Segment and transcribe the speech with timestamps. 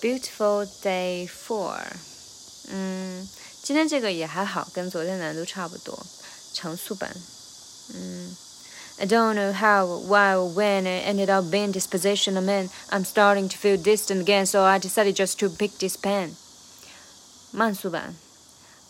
[0.00, 1.78] Beautiful day four。
[2.68, 3.28] 嗯，
[3.62, 6.06] 今天这个也还好，跟昨天难度差不多，
[6.52, 7.14] 常速版。
[7.94, 8.36] 嗯。
[8.96, 12.70] I don't know how, why, or when I ended up being this position I'm in.
[12.90, 16.36] I'm starting to feel distant again, so I decided just to pick this pen.
[17.50, 18.14] 慢速版。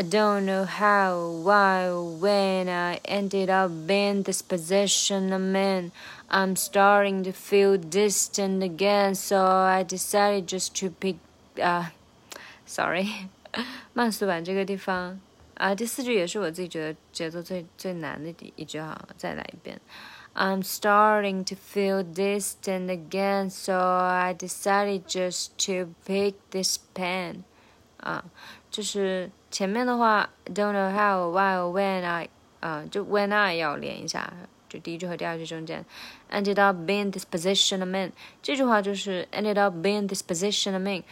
[0.00, 5.90] I don't know how, why, or when I ended up being this position I'm in.
[6.28, 11.16] I'm starting to feel distant again, so I decided just to pick.
[11.62, 11.92] 啊、
[12.66, 13.28] uh,，sorry，
[13.94, 15.18] 慢速版这个地方。
[15.54, 19.80] 啊，第四句也是我自己觉得节奏最最难的一一句哈，再来一遍。
[20.34, 27.44] I'm starting to feel distant again, so I decided just to pick this pen.
[27.96, 28.22] 啊，
[28.70, 32.28] 就是 前面的话，don't know how, why, or when I，
[32.60, 34.32] 啊，就 when I 要连一下，
[34.68, 35.84] 就第一句和第二句中间，
[36.30, 38.12] ended up being this position I'm in。
[38.42, 41.04] 这句话就是 ended up being this position I'm in。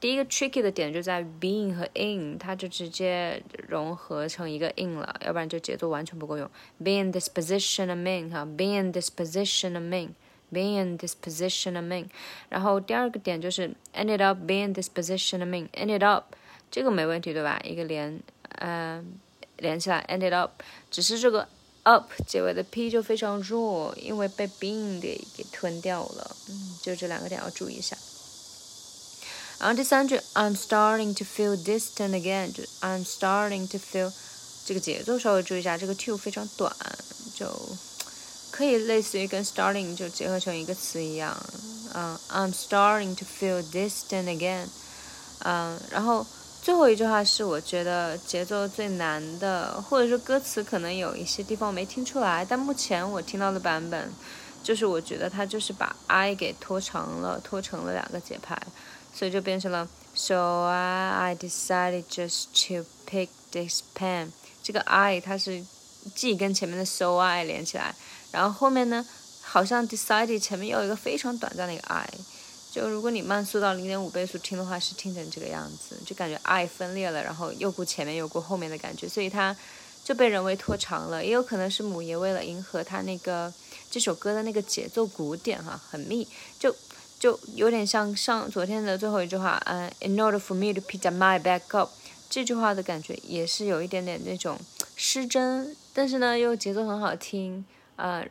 [0.00, 6.50] 第一个 tricky 的点就在 being 和 in，它就直接融合成一个 in 了，要不然就节奏完全不够用。
[6.82, 12.08] Being this position I'm in，哈，being this position I'm in，being this position I'm in。
[12.48, 16.34] 然后第二个点就是 ended up being this position I'm in，ended up
[16.71, 17.59] 这个没问题对吧？
[17.65, 18.17] 一个连，
[18.55, 19.03] 呃，
[19.57, 20.51] 连起来 ended up，
[20.89, 21.47] 只是这个
[21.83, 26.35] up 结尾的 p 就非常弱，因为被 being 给给吞掉了。
[26.47, 27.97] 嗯，就这两个点要注意一下。
[29.59, 34.11] 然后第三句，I'm starting to feel distant again，就 I'm starting to feel，
[34.65, 36.75] 这个节奏稍微注意一下，这个 to 非常短，
[37.35, 37.47] 就
[38.49, 41.37] 可以类似于跟 starting 就结合成一个词一样。
[41.93, 44.67] 嗯，I'm starting to feel distant again。
[45.43, 46.25] 嗯，然后
[46.61, 54.11] 最后一句话是我觉得节奏最难的，或者说歌词可能有一些地方没听出来，但目前我听到的版本，
[54.61, 58.55] 就是我觉得它就是把 I 给拖长了，拖成了两个节拍。
[59.13, 64.29] 所以就变成了 So I I decided just to pick this pen。
[64.63, 65.65] 这个 I 它是
[66.15, 67.93] 既跟前面的 So I 连起来，
[68.31, 69.05] 然后后面呢，
[69.41, 72.07] 好像 decided 前面又有一个非常短暂的一个 I。
[72.71, 79.55] 就如果你慢速到零点五倍速听的话，是听成这个样子，就感觉 I 分裂了，然后又顾前面又顾后面的感觉，所以它
[80.03, 81.23] 就被人为拖长了。
[81.23, 83.53] 也有可能是母爷为了迎合他那个
[83.91, 86.27] 这首歌的那个节奏鼓点哈，很密
[86.57, 86.75] 就。
[87.21, 91.91] 就有点像上昨天的最后一句话，嗯，In order for me to pick my back up，
[92.27, 94.57] 这句话的感觉也是有一点点那种
[94.95, 97.63] 失真，但是呢又节奏很好听，
[97.95, 98.27] 呃，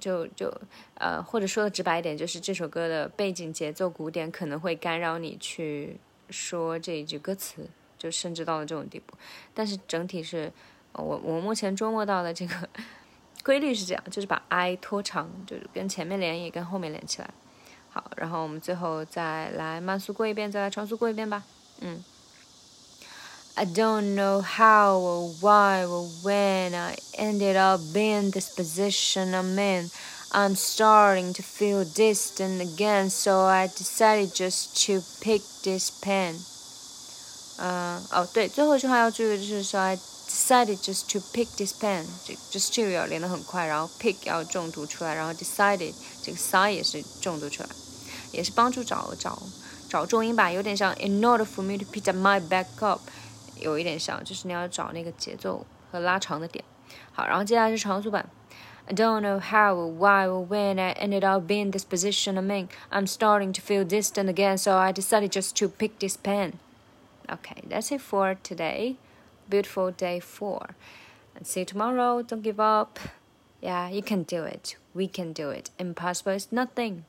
[0.00, 0.52] 就就
[0.94, 5.96] 呃或者说的直白一点，就是这首歌的背景节奏鼓点可能会干扰你去
[6.30, 9.14] 说这一句歌词，就甚至到了这种地步。
[9.54, 10.52] 但是整体是
[10.92, 12.68] 我我目前琢磨到的这个
[13.44, 17.30] 规律是这样，就是把 I 拖长，就是跟前面连也跟后面连起来。
[17.90, 21.44] 好，然后我们最后再来慢速过一遍，再来长速过一遍吧。
[21.80, 22.02] 嗯。
[23.55, 29.91] I don't know how or why or when I ended up being this position I'm in.
[30.31, 36.39] I'm starting to feel distant again, so I decided just to pick this pen.
[37.57, 42.05] 嗯，哦，对，最后一句话要注意的就是说，I decided just to pick this pen。
[42.25, 45.93] 这 just to 要连得很快，然后 pick 要重读出来，然后 decided
[46.23, 47.69] 这个 sigh 也是重读出来。
[48.31, 49.37] 也是帮助找找
[49.89, 53.01] 找重音吧，有点像 In order for me to pick up my back up，
[53.60, 56.64] 有一点像，就是你要找那个节奏和拉长的点。
[57.12, 58.28] 好，然后接下来是常速版。
[58.88, 62.68] I don't know how or why or when I ended up being this position I'm in.
[62.90, 66.60] I'm starting to feel distant again, so I decided just to pick this pen.
[67.28, 68.96] Okay, that's it for today.
[69.48, 70.76] Beautiful day four.
[71.34, 72.22] And see you tomorrow.
[72.22, 73.00] Don't give up.
[73.60, 74.76] Yeah, you can do it.
[74.94, 75.70] We can do it.
[75.78, 77.04] Impossible is nothing.